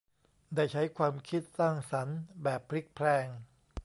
[0.55, 3.25] ได้ใช้ความคิดสร้างสรรค์แบบพลิกแพลง